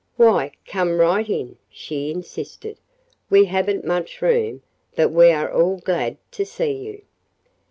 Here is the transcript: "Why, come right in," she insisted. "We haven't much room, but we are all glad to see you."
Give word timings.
"Why, 0.17 0.53
come 0.65 0.97
right 0.97 1.29
in," 1.29 1.57
she 1.69 2.09
insisted. 2.09 2.79
"We 3.29 3.45
haven't 3.45 3.85
much 3.85 4.19
room, 4.19 4.63
but 4.95 5.11
we 5.11 5.29
are 5.31 5.53
all 5.53 5.77
glad 5.77 6.17
to 6.31 6.43
see 6.43 6.71
you." 6.71 7.03